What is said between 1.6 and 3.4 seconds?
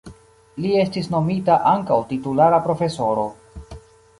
ankaŭ titulara profesoro.